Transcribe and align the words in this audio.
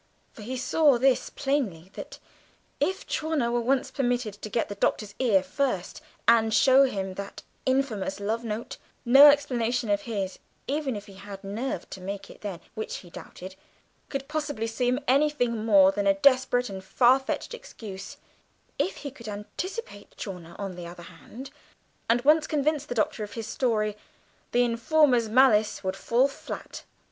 For 0.33 0.41
he 0.41 0.57
saw 0.57 0.97
this 0.97 1.29
plainly, 1.29 1.91
that 1.93 2.17
if 2.79 3.05
Chawner 3.05 3.51
were 3.51 3.61
once 3.61 3.91
permitted 3.91 4.33
to 4.33 4.49
get 4.49 4.67
the 4.67 4.73
Doctor's 4.73 5.13
ear 5.19 5.43
first 5.43 6.01
and 6.27 6.51
show 6.51 6.85
him 6.85 7.13
that 7.13 7.43
infamous 7.67 8.19
love 8.19 8.43
note, 8.43 8.77
no 9.05 9.27
explanation 9.29 9.91
of 9.91 10.01
his 10.09 10.39
(even 10.65 10.95
if 10.95 11.05
he 11.05 11.13
had 11.17 11.43
nerve 11.43 11.87
to 11.91 12.01
make 12.01 12.31
it 12.31 12.41
then, 12.41 12.61
which 12.73 12.97
he 13.05 13.11
doubted) 13.11 13.55
could 14.09 14.27
possibly 14.27 14.65
seem 14.65 14.97
anything 15.07 15.63
more 15.65 15.91
than 15.91 16.07
a 16.07 16.15
desperate 16.15 16.67
and 16.67 16.83
far 16.83 17.19
fetched 17.19 17.53
excuse; 17.53 18.17
if 18.79 18.95
he 19.05 19.11
could 19.11 19.27
anticipate 19.27 20.17
Chawner, 20.17 20.55
on 20.57 20.75
the 20.75 20.87
other 20.87 21.03
hand, 21.03 21.51
and 22.09 22.23
once 22.23 22.47
convince 22.47 22.87
the 22.87 22.95
Doctor 22.95 23.23
of 23.23 23.29
the 23.29 23.33
truth 23.35 23.45
of 23.45 23.51
his 23.51 23.53
story, 23.53 23.95
the 24.51 24.63
informer's 24.63 25.29
malice 25.29 25.83
would 25.83 25.95
fall 25.95 26.27
flat. 26.27 26.85